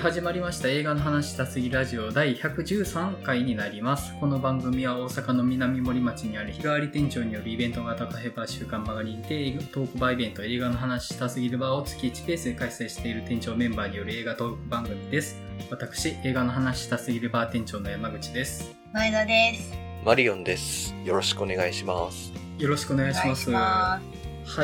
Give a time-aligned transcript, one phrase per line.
[0.00, 4.18] 始まりました映画の話したすぎラジオ第113回になります。
[4.18, 15.38] この番組は大阪の南森町にある日替わり店長によるイベント型カフェバー週刊バガにてトークバーイベント映画の話したすぎるバーを月1ペースで開催している店長メンバーによる映画トーク番組です。
[15.70, 18.74] 私、映画の話したすぎるバー店長の山口です。
[18.94, 19.74] 前田です。
[20.02, 20.94] マリオンです。
[21.04, 22.32] よろしくお願いします。
[22.58, 23.50] よろしくお願いします。
[23.50, 24.00] は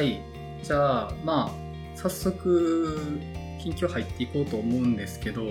[0.01, 0.19] い。
[0.63, 3.21] じゃあ、まあ、早速、
[3.67, 5.43] 近況入っていこうと思うんですけど、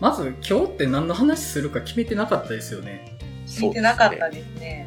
[0.00, 3.18] まず今日って何の話するか決めてなかったですよね。
[3.46, 4.86] 聞いてなかったですね。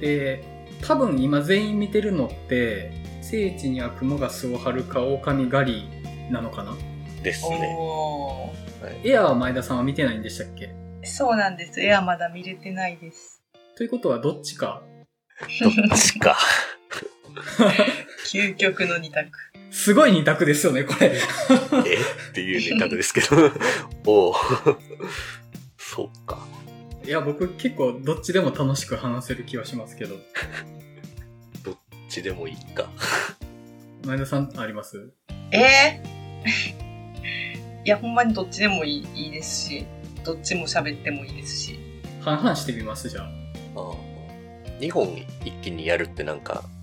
[0.00, 0.44] で、
[0.82, 2.92] 多分今全員見てるのって、
[3.22, 6.76] 聖地には雲が巣を張るか狼狩りなのかな？
[7.24, 7.74] ですね。
[7.76, 8.52] お
[9.02, 10.66] エアは前田さんは見てないんでしたっけ？
[10.66, 11.80] ーそうなんです。
[11.80, 13.42] エアまだ見れてないです。
[13.76, 14.82] ということはどっちか？
[15.60, 16.36] どっちか。
[18.30, 19.30] 究極の二択。
[19.84, 21.08] すごい二択ですよね、これ。
[21.12, 21.18] え？
[22.30, 23.26] っていうネタですけど。
[24.10, 24.34] おう
[25.76, 26.38] そうか。
[27.04, 30.16] いや、僕結構どっちでも楽しく話せる気はしますけど。
[31.62, 31.76] どっ
[32.08, 32.88] ちでもいいか。
[34.06, 35.12] 前田さんあります？
[35.50, 36.00] え？
[37.84, 39.86] ー、いや、ほんまにどっちでもいいいいですし、
[40.24, 41.78] どっちも喋ってもいいですし。
[42.22, 43.24] 半々してみますじゃあ。
[43.24, 43.28] あ
[43.76, 43.80] あ
[44.80, 45.08] 2本
[45.44, 46.73] 一気にやるってなんか、一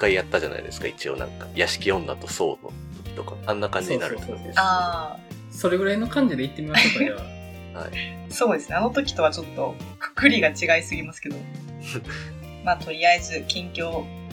[0.00, 1.46] 回やったじゃないですか、一応なんか。
[1.54, 2.72] 屋敷女とソウの
[3.04, 3.34] 時とか。
[3.46, 4.54] あんな感じになるってことです、ね。
[4.56, 5.18] あ
[5.50, 7.26] それぐらいの感じで言ってみましょうか、じゃ
[7.76, 7.80] あ。
[7.80, 7.90] はい。
[8.30, 8.76] あ、そうですね。
[8.76, 11.36] あの時とはちょっと、くくりが違いすぎますけど。
[12.64, 13.90] まあ、とりあえず、近況、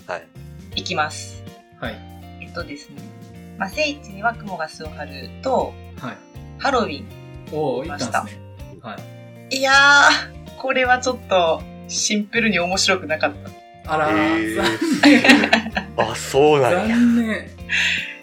[0.08, 0.28] はい。
[0.76, 1.44] いきます。
[1.80, 1.96] はい。
[2.42, 2.96] えっとですね。
[3.58, 6.18] まあ、聖地には雲が巣を張ると、はい。
[6.60, 7.06] ハロウィン。
[7.52, 8.42] おお、いったんですね。
[8.82, 8.98] は
[9.52, 9.56] い。
[9.58, 13.57] いやー、これはちょっと、シンプルに面白くなかった。
[13.88, 16.96] あらー、えー残あ、そうなんや。
[16.96, 17.50] 残念。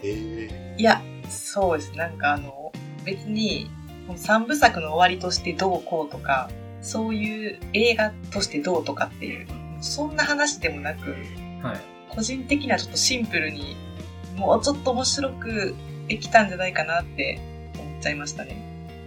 [0.02, 1.96] えーいや、そうです。
[1.96, 2.72] なんかあの、
[3.04, 3.70] 別に、
[4.16, 6.50] 三部作の終わりとしてどうこうとか、
[6.82, 9.46] そういう映画としてどうとかっていう、
[9.80, 11.10] そんな話でもなく、
[11.62, 11.80] はい。
[12.08, 13.76] 個人的にはちょっとシンプルに、
[14.36, 15.74] もうちょっと面白く
[16.08, 17.40] できたんじゃないかなって
[17.78, 18.56] 思っちゃいましたね。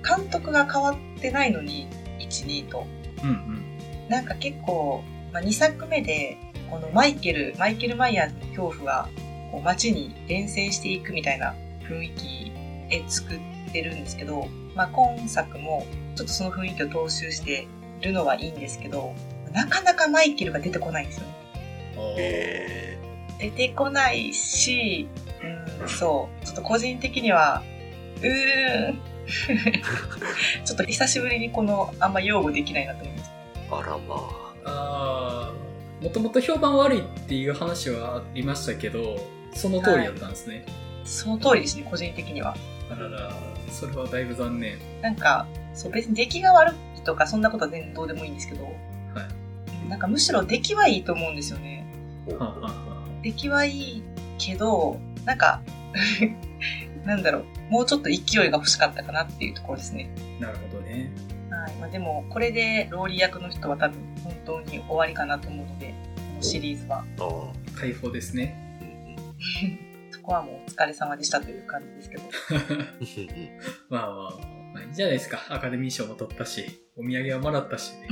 [0.08, 1.88] 監督が変わってないのに、
[2.20, 2.88] 1、2と。
[3.24, 3.64] うんうん。
[4.10, 6.38] なんか結構、まあ、2作目で、
[6.70, 9.10] このマイケル、マイケル・マイヤーズの恐怖が、
[9.52, 11.56] こう街に伝染していくみたいな
[11.90, 12.52] 雰囲気
[12.90, 13.40] で作っ
[13.72, 15.86] てるんですけど、まあ、今作も
[16.16, 17.68] ちょっとその雰囲気を踏襲して
[18.02, 19.14] るのはいいんですけど、
[19.54, 21.34] なかなかマイケルが出てこないんですよね。
[21.98, 22.98] おーえ
[23.40, 25.08] 出てこないし、
[25.82, 27.64] うん、そう、ちょっと個人的には、
[28.22, 29.02] うーん、
[30.66, 33.30] ちょっと久しぶりにこの、あんま擁護できないなと思いまし
[33.70, 33.76] た。
[33.76, 34.48] ー、あらまあ。
[34.66, 35.57] あー、
[36.02, 39.18] もともと評判悪いっていう話はありましたけど、
[39.54, 40.66] その通りだったんですね。
[41.04, 42.56] その通りですね、個人的には。
[42.92, 43.34] あらら、
[43.70, 44.78] それはだいぶ残念。
[45.02, 49.90] なんか、そう別に出来が悪いとかそんなことは全然どうでもいいんですけど、はい。
[49.90, 51.86] なんかむしろ出来はいいと思うんですよね。
[52.28, 54.04] はあ、はあは出来はいい
[54.38, 55.62] けど、なんか、
[57.06, 58.18] なんだろう、もうちょっと勢い
[58.52, 60.10] が欲しかったかなっていうところですね。
[60.40, 61.10] あ、なるほどね。
[61.50, 61.74] はい。
[61.76, 63.98] まあでも、これでローリー役の人は多分
[64.28, 67.06] 本当に終わりかなと思うので、このシリーズは。
[67.76, 68.68] 解放ですね。
[70.12, 72.24] そこはもうお疲れ様でしたという感じですけど。
[73.90, 74.40] まあまあ、
[74.74, 75.46] まあいいじゃないですか。
[75.50, 76.66] アカデミー賞も取ったし、
[76.98, 78.08] お土産はもらったしね。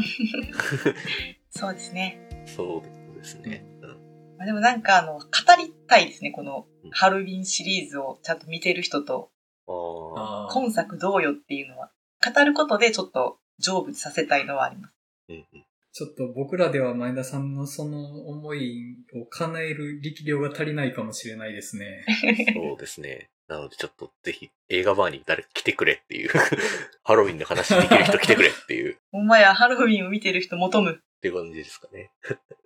[1.49, 2.45] そうですね。
[2.45, 2.83] そ
[3.13, 3.65] うですね。
[3.81, 3.89] うん
[4.37, 5.25] まあ、でもなんかあの、語
[5.57, 9.31] りたいですね、このハロウィンシリーズをちゃんと見てる人と、
[9.67, 11.91] 今作どうよっていうのは、
[12.33, 14.95] 語ることでちょっと成仏させたいのはあります。
[15.29, 15.64] うんうん
[15.95, 22.03] ちょっと僕らでは前田さんのその思いを叶える力量が足りないかもしれないですね。
[22.53, 23.29] そうですね。
[23.47, 26.31] なのでちょっとぜひ映画バーに誰か来てくれっていう。
[27.01, 30.91] ハロウィンの話できる人来てくれっていう、ほんまや、ハロウィンを見てる人求む。
[30.91, 32.11] っていう感じですかね。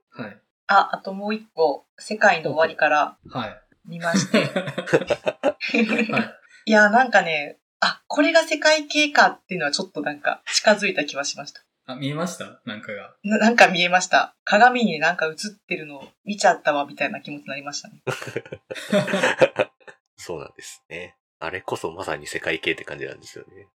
[0.10, 0.42] はい。
[0.66, 3.62] あ、あともう一個、世界の終わりからはい。
[3.86, 4.40] 見まして。
[6.12, 6.36] は
[6.66, 11.62] いや、なんかね、あ、これが世界系かっていうのはちょっとなんか近づいた気はしました。
[11.92, 12.62] あ、見えました？
[12.66, 13.16] なんかが。
[13.24, 14.36] ななんか見えました。
[14.44, 15.36] 鏡になんか映っ
[15.68, 18.02] てるのを見ちゃったわ、みたいな気持ちになりましたね。
[20.16, 21.16] そうなんですね。
[21.40, 23.68] あれこそまさに世界系って感じなんですよね。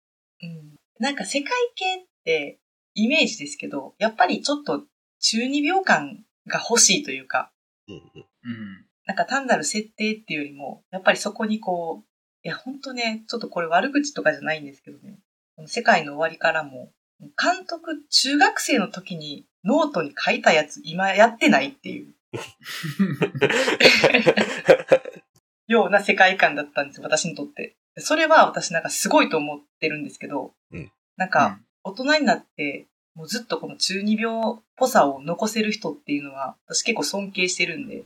[0.43, 0.75] うん。
[0.99, 2.59] なんか世界系って、
[2.93, 4.85] イメージですけど、やっぱりちょっと
[5.19, 7.51] 中二病感が欲しいというか、
[7.89, 8.01] うんうん。
[8.03, 8.85] うん。
[9.05, 12.07] なんか単なる設定っていうよりも、やっぱりそこにこう、
[12.43, 15.19] いや、本当ね、ちょっとこれ悪口とかじゃないんですけどね、
[15.55, 22.13] この世界の終わりからも、監督、中学生の時にノートに書いたやつ、今やってないっていう
[25.67, 27.75] ような世界観だったんですよ、私にとって。
[27.97, 38.05] それは私なんかすごいと思ってるんですけど、うんなんか、大人になって、もうずっとこの中二病っぽさを残せる人っていうのは、私結構尊敬してるんで、うん。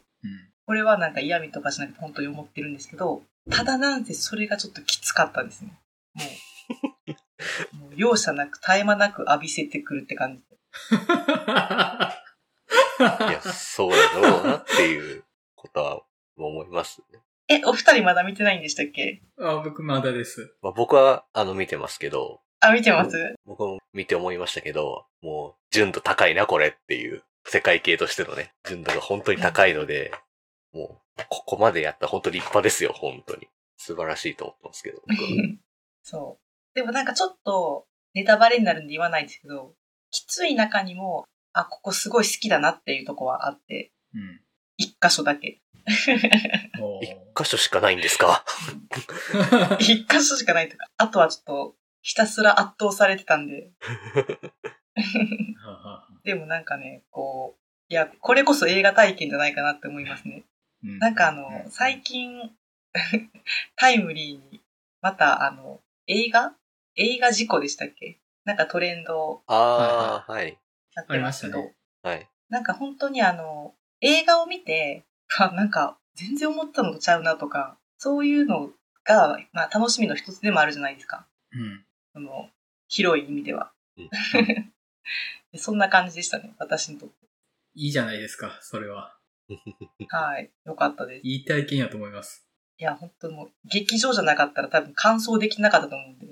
[0.67, 5.73] これはなんか嫌味とかじゃなくて本当に思ってるんですけど、ただなんせそれがちょっときつかったですね。
[6.13, 6.27] もう
[7.95, 10.43] 容赦なく、絶え間なく浴びせてくるって感じ。
[10.43, 10.45] い
[13.31, 15.23] や、そうだろうなっていう
[15.55, 16.01] ことは
[16.37, 17.19] 思いますね。
[17.47, 19.21] え、お二人まだ見てないんでしたっけ？
[19.39, 20.53] あ、僕まだです。
[20.61, 23.35] まあ、僕は、あの、見てますけど、あ、見てます？
[23.45, 30.11] 僕も見て思いましたけど、もう、純度高いな、これっていう、世界系としてのね、純度が本当に高いので、
[30.73, 33.47] もう、ここまでやったら本当立派ですよ、本当に。
[33.77, 35.29] 素晴らしいと思ってますけど、僕は
[36.03, 36.43] そう。
[36.73, 39.73] でもなんかちょっとネタバレになるんで言わないですけど、
[40.11, 44.41] きつい中にも、あ、ここすごい好きだなっていうとこはあって、うん。
[44.77, 45.61] 一箇所だけ。
[47.01, 48.43] 一箇所しかないんですか？
[49.79, 50.87] 一箇所しかないとか。
[50.97, 53.71] あとはちょっと、ひたすら圧倒されてたんで。
[56.23, 60.43] でもなんかね、こう、いや、これこそ映画体験じゃないかなって思いますね。
[60.83, 62.51] うんなんかあの、最近、
[63.75, 64.61] タイムリーに、
[65.01, 65.81] またあの、
[66.11, 66.55] 映画？
[66.95, 68.19] 映画事故でしたっけ？
[68.43, 70.57] なんかトレンドああ、はい。
[70.95, 71.67] やってますけど、あり
[72.01, 72.29] まはい。
[72.49, 75.05] なんか本当にあの、映画を見て、
[75.37, 78.71] あなんか全然思ったのとちゃうなとか、そういうの
[79.03, 81.27] が、まあ楽しみの一つでもあるじゃないですか。
[81.51, 81.85] うん。
[82.13, 82.49] その、
[82.87, 83.71] 広い意味では。
[83.97, 84.09] うん
[85.51, 87.27] で そんな感じでしたね、私にとって。
[87.75, 89.15] いいじゃないですか、それは。
[90.09, 90.51] はい。
[90.65, 91.27] よかったです。
[91.27, 92.48] いいい体験やと思います。
[92.83, 96.27] や、本当もう、劇場じゃなかったら多分感想できなかったと思うんで。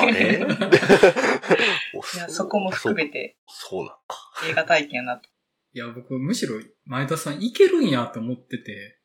[0.00, 0.40] あれ？
[2.14, 3.82] いや、そこも含めてそう。
[3.82, 4.32] そうなんか。
[4.48, 5.28] 映画体験やなと。
[5.72, 9.00] いや、僕、むしろ、前田さんいけるんやと思ってて、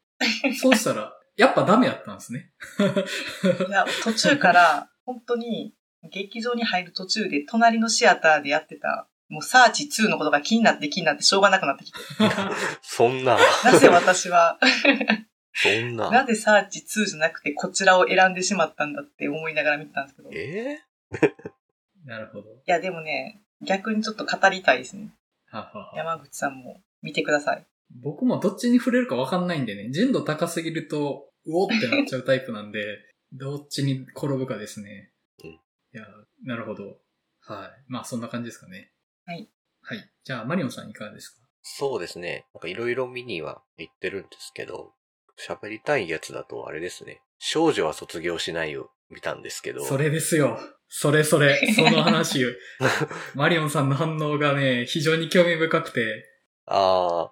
[0.60, 2.54] そうしたら、やっぱダメやったんですね。
[3.68, 5.76] いや、途中から、本当に、
[6.12, 11.98] 劇場に入る途中で、隣のシアターでやってた、もうサーチ2のことが気になって気になってしょうがなくなってきて。
[12.82, 14.60] そんな、なぜ私は、
[15.54, 16.12] そんな。
[16.12, 20.32] なぜサーチ2じゃなくてこちらを選んでしまったんだって思いながら見てたんですけど。
[20.32, 20.80] いえ
[22.06, 22.50] なるほど。
[22.66, 25.10] や、でもね、逆にちょっと語りたいですね。
[25.48, 27.66] ははは山口さんも見てください。
[28.02, 32.80] 僕もどっちに触れるかわかんないんでね、純度高すぎると、うおってなっちゃうタイプなんで、
[33.34, 35.12] どっちに転ぶかですね。
[35.44, 36.04] うんいや、
[36.44, 37.00] なるほど。
[37.40, 37.84] はい。
[37.88, 38.92] まあ、そんな感じですかね。
[39.26, 39.50] はい。
[39.82, 40.10] はい。
[40.24, 41.42] じゃあ、マリオンさんいかがですか？
[41.62, 42.46] そうですね。
[42.54, 44.94] なんかいろいろ見には行ってるんですけど、
[45.48, 47.22] 喋りたいやつだとあれですね。
[47.40, 49.84] 少女は卒業しないを見たんですけど。
[49.84, 50.60] それですよ。
[50.88, 52.46] それそれ、その話。
[53.34, 56.24] マリオンさんの反応がね、非常に興味深くて、
[56.68, 57.32] あ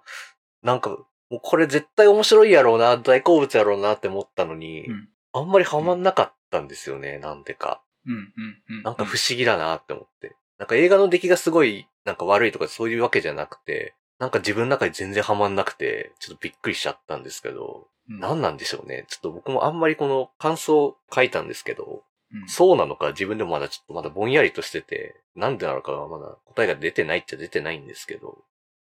[0.62, 5.08] なんか、もうこれ絶対面白いやろうな、大好物やろうなって思ったのに、うん。
[5.32, 7.82] あんまりハマんなかったんですよね、なんでか。
[8.06, 8.82] うん、うん、うん。
[8.82, 10.36] なんか不思議だなって思って。
[10.58, 19.06] なんか映画の出来がすごい、なんか悪いとかそういうわけじゃなくて、なんか自分の中で全然ハマんなくて、ちょっとびっくりしちゃったんですけど、うん何なんでしょうね。
[19.08, 28.44] ちょっと僕もあんまりこの感想書いたんですけど、うんそうなのか自分でもまだちょっとまだぼんやりとしてて、なんでなのかはまだ答えが出てないっちゃ出てないんですけど、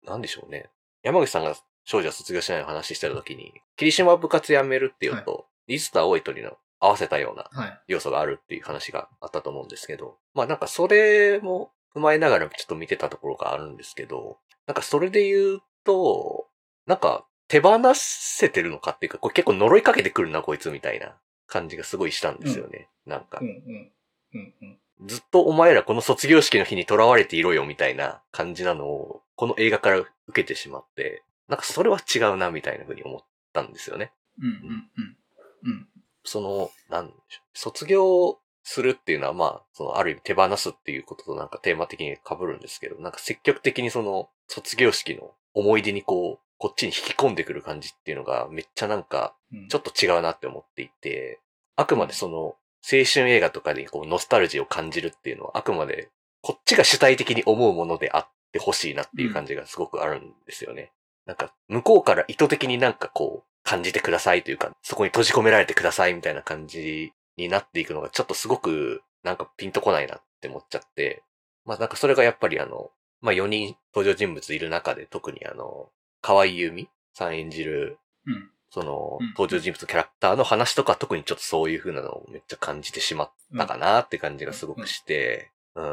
[0.04, 0.70] なんでしょうね。
[1.02, 7.80] 山口さんが少女は卒業しないの話してた時に、霧島部活やめるっていうのと、リズター多い鳥の合わせたようなはい。
[7.86, 16.48] 要素があるっていう話があったと思うんですけど、まあなんかそれも踏まえながらちょっと見てたところがあるんですけど、なんかそれで言うと、
[16.86, 21.14] なんか手放せてるのかっていうか、これ結構呪いかけてくるなこいつみたいな
[21.46, 22.88] 感じがすごいしたんですよね。
[23.06, 23.92] なんかうん、うん。
[24.34, 24.78] うん、うん。
[25.06, 33.20] ずっとお前らこの卒業式の日に囚われていろよみたいな感じなのを、この映画から受けてしまって、なんかそれは違うなみたいな風に思っ
[33.52, 34.12] たんですよね。
[34.40, 35.16] うん、うん、うん。
[35.64, 35.88] うん。
[36.24, 37.58] その、なんでしょう。
[37.58, 51.40] 卒業するっていうのは、まあ、その、ある意味手放すっていうこととなんかテーマ的に被るんですけど、なんか積極的にその、卒業式の思い出にこう、こっちに引き込んでくる感じっていうのが、めっちゃなんか、うんちょっと違うなって思っていて、
[51.76, 56.10] あくまでその、青春映画とかでこう、ノスタルジーを感じるっていうのは、あくまで、
[56.40, 60.92] こっちが主体的に思うものであってほしいなっていう感じがすごくあるんですよね。
[61.26, 71.22] なんか、向こうから意図的になんかこう、感じてくださいというか、そこに閉じ込められてくださいみたいな感じになっていくのがちょっとすごくなんかピンとこないなって思っちゃって、
[71.64, 72.90] まあなんかそれがやっぱりあの、
[73.20, 75.88] まあ4人登場人物いる中で特にあの、
[76.20, 78.50] 河合由美さん演じる、うん。
[78.70, 85.84] そのうん登場人物のキャラクターの話とか特にちょっとそういう風なのをめっちゃ感じてしまったかなって感じがすごくして、うん。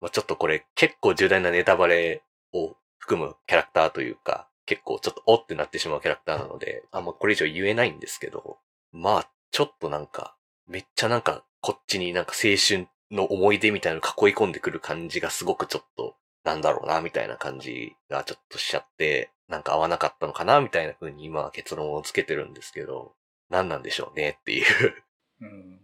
[0.00, 2.22] まあちょっとこれ結構重大なネタバレ
[2.52, 8.58] を含むキャラクターというか、結構ちょっとおってなってしまうキャラクターなので、あんまこれ以上言えないんですけど、
[8.92, 23.14] まあちょっとなんか、めっちゃなんか、こっちになんか青春の思い出みたいなの囲い込んでくる感じがすごくちょっと、なんだろうな、みたいな感じがちょっとしちゃって、なんか合わなかったのかな、みたいな風に今は結論をつけてるんですけど、
[23.48, 24.64] 何なんでしょうねっていう。
[25.40, 25.80] うん。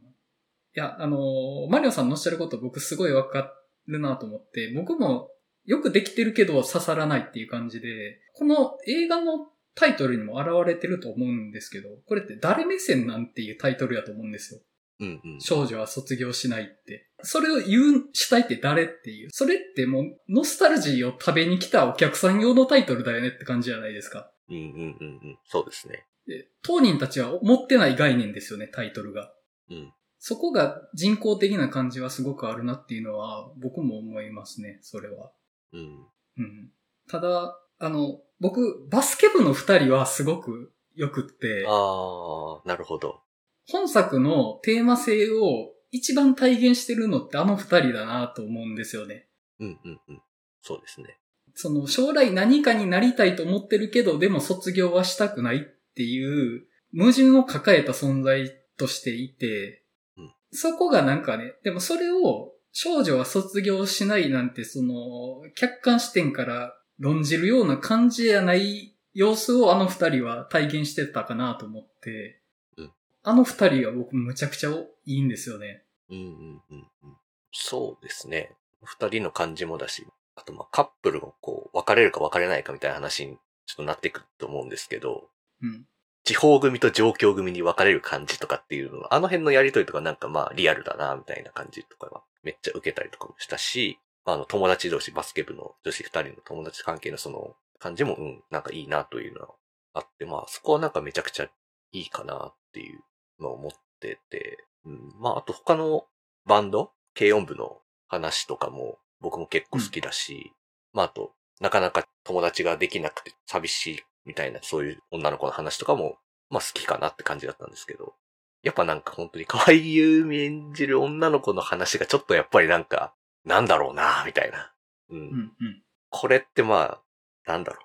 [0.77, 3.55] いや、あのーマリオさんのおっしゃること僕すごいわか
[3.87, 5.31] るなと思って、僕も
[5.65, 14.61] よくできてるけど刺さらないっていう感じで、この映画のタイトルにも現れてると思うんですけど、これって誰目線なんていうタイトルやと思うんですよ。
[15.01, 15.41] うんうん。
[15.41, 17.09] 少女は卒業しないって。
[17.23, 19.29] それを言う、したいって誰っていう。
[19.33, 24.31] それってもう、ノスタルジーを食べに来たお客さん用のタイトルだよねって感じじゃないですか。
[24.49, 25.39] うんうんうんうん。
[25.47, 26.07] そうですね。
[26.27, 29.33] で当人たちは持ってない概念ですよね、タイトルが。
[29.71, 29.93] うん。
[30.19, 35.33] そこが人工的な感じはすごくあるなっていうのは、僕も思いますね、それは。
[35.75, 36.07] うん。
[36.39, 36.71] うん。
[37.09, 43.21] ただ、あの、僕、バスケ部の二人はすごく良くって、あー、なるほど。
[43.69, 49.29] 本作のテーマ性を一番体現してるのってあの二人だなと思うんですよね。
[49.61, 50.23] うんうんうん。
[50.61, 51.19] そうですね。
[51.55, 55.61] その将来何かになりたいと思ってるけど、でも卒業はしたくないっ
[55.95, 56.67] ていう
[56.97, 59.85] 矛盾を抱えた存在としていて、
[60.17, 72.43] うんそこがなんかね、でもそれを少女は卒業しないなんてその客観視点から論じるような感じじゃない様子をあの二人は体現してたかなと思って、
[72.77, 72.91] うん
[73.27, 75.83] あの二人は僕むちゃくちゃいいんですよね。
[76.11, 77.17] うんうんうんうん。
[77.53, 78.53] そうですね。
[78.83, 85.31] 二人の感じもだし、あとまあカップルがこう、別れるか別れないかみたいな話にちょっとなってくると思うんですけど、
[85.63, 85.87] うん。
[86.25, 99.49] 地方組と上京組に分かれる感じとかっていうの、あの辺のやりとりとかなんかまあリアルだな、みたいな感じとかはめっちゃ受けたりとかもしたし、あの友達同士、バスケ部の女子二人の友達関係のその感じも、うん、なんかいいなというのは
[99.93, 103.01] あって、まあそこはなんかめちゃくちゃいいかなっていう
[103.43, 106.07] のを思ってて、うん、まああと他の
[106.47, 110.53] バンド、軽音部の話とかも僕も結構好きだし、
[110.95, 116.19] まああと、なかなか友達ができなくて寂しいみたいなそういう女の子の話とかも、
[116.51, 118.15] まあ好きかなって感じだったんですけど、
[118.63, 123.15] やっぱなんか本当に 可愛い優美演じる女の子の話がちょっとやっぱりなんか、
[123.45, 124.73] なんだろうなみたいな。
[125.11, 125.19] うん。
[125.19, 125.57] うん。
[125.61, 125.83] うん。
[126.11, 127.01] これってま
[127.47, 127.85] あ、なんだろう。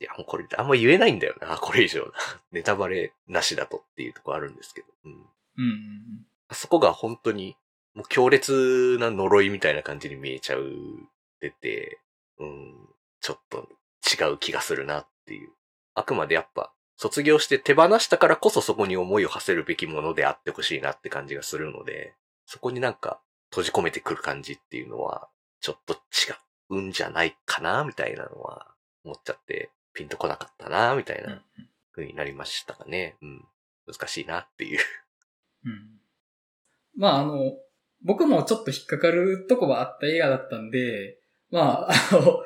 [0.00, 2.12] いや、もうこれあんま言えないんだよな、これ以上な。
[2.52, 4.88] ネタバレなしだとっていうところあるんですけど。
[5.04, 5.12] うん。
[5.12, 6.26] うんうんうん。
[6.48, 7.56] あそこが本当に、
[7.94, 10.72] もう強烈な呪いみたいな感じに見えちゃう
[11.40, 12.00] てて、
[12.38, 12.88] うん、
[13.20, 13.68] ちょっと
[14.02, 15.50] 違う気がするなっていう。
[15.94, 22.14] あくまでやっぱ、卒業して手放したからこそそこに思いを馳せるべきものであってほしいなって感じがするので、
[22.46, 23.20] そこになんか
[23.50, 25.28] 閉じ込めてくる感じっていうのは、
[25.60, 25.98] ちょっと違
[26.70, 28.66] うんじゃないかなみたいなのは
[29.04, 31.42] 思っちゃって、ピンとこなかったなみたいなん
[31.94, 33.16] 風になりましたかね。
[33.22, 33.44] うん。
[33.86, 34.78] 難しいなっていう。
[35.66, 36.00] うん。
[36.96, 37.52] まああの、
[38.02, 41.18] 僕もちょっと引っかかるとこはあった映画だったんで、
[41.50, 42.42] まあ、あの、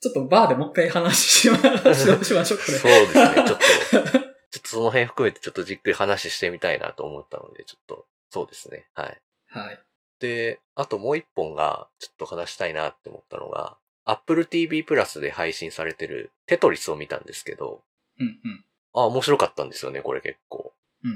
[0.00, 2.78] ちょっとバーでもう一回話しまししましょう、これ。
[2.78, 3.34] そうですね。
[3.34, 8.86] ちょっと、ちょっとその辺含めてちょっとじっくり話してみたいなと思ったので、ちょっと、そうですね。
[8.94, 9.20] はい。
[9.48, 9.78] はい。
[10.20, 17.82] で、あともう一本が、ちょっと話したいなって思ったのが、Apple TV プラスで配信されてるテトリスを見たんですけど、
[18.18, 18.64] うんうん。
[18.94, 20.72] あ、面白かったんですよね、これ結構。
[21.04, 21.14] うんう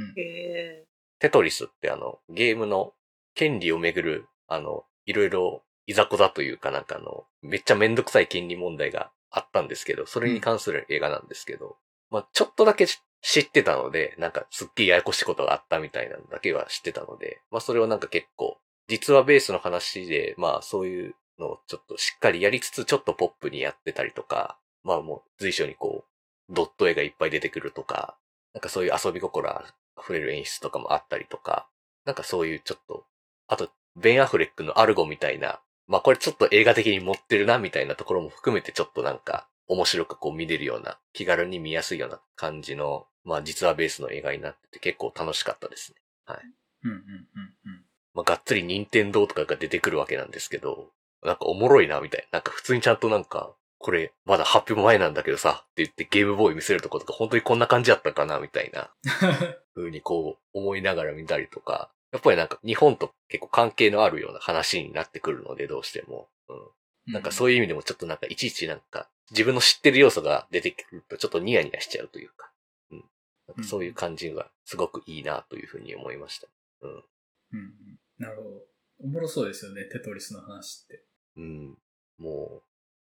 [0.00, 0.14] んうん。
[0.16, 0.84] へ
[1.18, 2.94] テトリスってあの、ゲームの
[3.34, 11.78] 権利をめぐる、あの、いろいろいざこざというかなんかあの、めっちゃめんどくさい権利問題があったんですけど、それに関する映画なんですけど、
[12.10, 26.04] まあちょっとだけ知知ってたので、なんかすっげえややこしいことがあったみたいなのだけは知ってたので、まあそれをなんか結構、実はベースの話で、まあそういうのをちょっとしっかりやりつつ、ちょっとポップにやってたりとか、まあもう随所にこ
[26.50, 28.18] う、ドット絵がいっぱい出てくるとか、
[28.52, 29.64] なんかそういう遊び心あ
[29.98, 31.66] 溢れる演出とかもあったりとか、
[32.04, 33.04] なんかそういうちょっと、
[33.48, 45.98] あと、ベン・アフレックのアルゴみたいな、まあこれちょっと映画的に持ってるなみたいなところも含めてちょっとなんか面白くこう見れるような、気軽に見やすいような感じの、まあ実はベースの映画になってて結構楽しかったですね。
[46.84, 47.84] うんうんうんうん。
[48.14, 50.90] まあがっつり任天堂とかが出てくるわけなんですけど、
[51.22, 52.38] なんかおもろいなみたいな。
[52.38, 58.90] なんか普通にちゃんとなんか、これまだ発表前なんだけどさ、って言ってゲームボーイ見せるとことか本当にこんな感じだったかなみたいな。
[59.74, 66.28] 風にこう思いながら見たりとか、やっぱりなんか日本と結構関係のあるような話になってくるのでどうしても。
[66.48, 67.12] うん。
[67.12, 72.50] なんかそういう意味でもちょっとなんかいちいちなんか自分の知ってる要素が出てくるとちょっとニヤニヤしちゃうというか。
[72.90, 73.04] うん。
[73.46, 76.48] なんかそういう感じがすごくいいなというふうに思いました。
[76.82, 76.90] うん。
[76.90, 77.02] うん
[77.52, 77.98] うん。
[78.18, 78.48] なるほど。
[79.00, 81.04] おもろそうですよね、テトリスの話って。
[81.36, 81.78] うん。
[82.18, 82.60] もう、めっ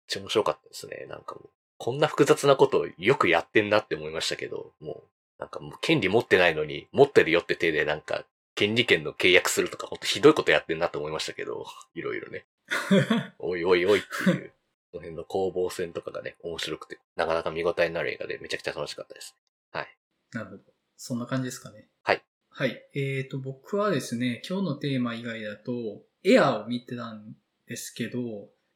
[0.07, 1.05] ちゃ面白かったですね。
[1.09, 5.03] なんかもう、こんな複雑なことをよくやってんなって思いましたけど、もう、
[5.39, 8.25] なんかもう権利持ってないのに、持ってるよって手でなんか、
[8.61, 11.65] 権利権の契約するとか、ほんとひどいことやってんなと思いましたけど、
[11.95, 12.45] いろいろね。
[13.39, 14.53] おいおいおいっていう、
[14.91, 19.35] その辺の攻防戦とかがね、面白くて、なかなか見応えのある映画でめちゃくちゃ楽しかったです。
[19.71, 19.97] はい。
[20.33, 20.63] なるほど。
[20.95, 21.89] そんな感じですかね。
[22.03, 22.23] はい。
[22.51, 22.87] はい。
[22.93, 28.19] えっ、と、僕はですね、今日のテーマ以外だと、エアーを見てたんですけど、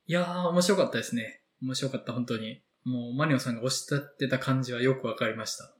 [0.08, 1.44] いやー、面白かったですね。
[1.62, 2.64] 面白かった、本当に。
[2.86, 5.76] もう、マリオさんがおっしゃってた感じはよくわかりました。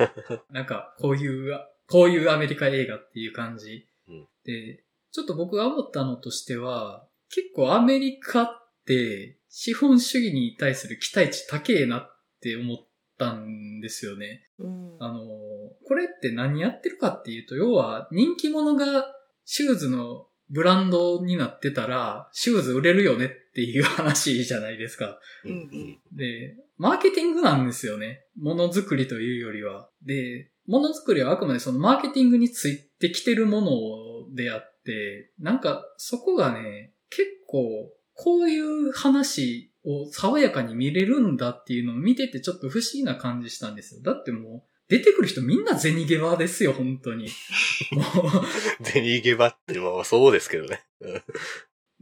[0.48, 1.58] なんか、こういう、
[1.92, 3.86] こういうアメリカ映画っていう感じ。
[4.08, 4.82] うんで、
[5.12, 8.48] ちょっと僕が思ったのとしては、結構アメリカっ
[8.86, 12.76] て資本主義に対する期待値高えなって思っ
[13.18, 14.48] たんですよね。
[14.58, 15.18] うんあの、
[15.86, 19.06] これって何やってるかっていうと、要は人気者が
[19.44, 25.18] シューズのブランドになってたら、シューズ売れるよねっていう話じゃないですか。
[25.44, 28.24] うんうんうんで、マーケティングなんですよね。
[28.38, 29.88] ものづくりというよりは。
[30.04, 37.60] で、ものづくりはあくまでそのマーケティングについてきてるものであって、なんかそこがね、結構
[38.14, 44.02] こういう話を爽やかに見れるんだっていうのを見ててちょっと不思議な感じしたんですよ。
[44.02, 47.28] だってもう、出てくる人みんな銭ゲバですよ、本当に。
[47.92, 50.82] もう、ゼニーゲバって、まあそうですけどね。
[51.00, 51.22] うん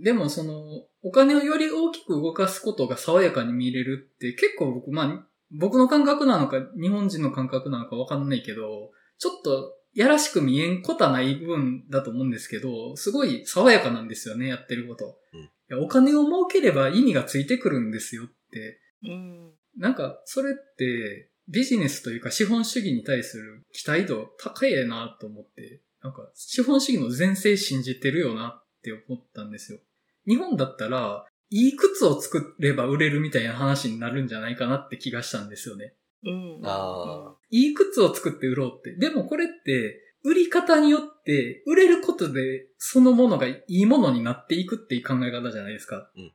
[0.00, 15.18] でもその、お金をより大きく動かすことが爽やかに見れるって結構僕、まあ、僕の感覚なのか、日本人の感覚なのかわかんないけど、ちょっと、やらしく見えんことはない部分だと思うんですけど、すごい爽やかなんですよね、やってること。
[15.34, 18.80] うんいやお金を儲ければ意味がついてくるんですよって。
[19.04, 29.78] うんなんか、それって、ビジネスというか資本主義に対する期待度高いなと思って、なんか、資本主義の前世信じてるよなって思ったんですよ。
[30.26, 35.94] 日本だったら、いい靴を作れば売れるみたいな話になるんじゃないかなって気がしたんですよね。
[36.24, 38.94] うんあいい靴を作って売ろうって。
[38.94, 46.10] でもこれって、売り方によって、売れることで、そのものがいいものになっていくっていう考え方じゃないですか。
[46.16, 46.32] うん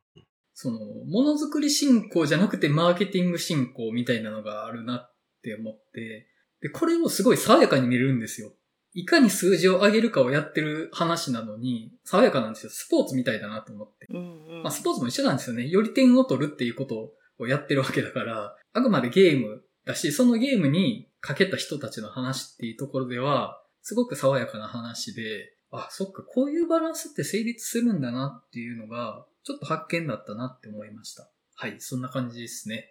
[0.58, 6.30] その、ものづくり進行じゃなくて、マーケティング進行みたいなのがあるなって思って、
[6.62, 8.54] で、これをすごい爽やかに見れるんですよ。
[8.96, 12.70] いかに数字を上げるかをやってる話なのに、爽やかなんですよ。
[12.72, 14.08] スポーツみたいだなと思って。
[14.10, 15.68] うんうんまあ、スポーツも一緒なんですよね。
[15.68, 31.30] より点を取るっていうことをやってるわけだから、あくまでゲームだし、そのゲームにかけた人たちの話っていうところでは、すごく爽やかな話で、あ、そっか、こういうバランスって成立するんだなっていうのが、ちょっと発見だったなって思いました。
[31.56, 32.90] はい、そんな感じですね。